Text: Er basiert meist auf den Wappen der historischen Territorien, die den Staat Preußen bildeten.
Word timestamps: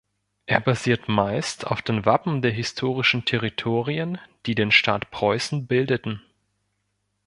Er 0.47 0.59
basiert 0.61 1.07
meist 1.09 1.67
auf 1.67 1.83
den 1.83 2.05
Wappen 2.07 2.41
der 2.41 2.49
historischen 2.49 3.23
Territorien, 3.23 4.17
die 4.47 4.55
den 4.55 4.71
Staat 4.71 5.11
Preußen 5.11 5.67
bildeten. 5.67 6.23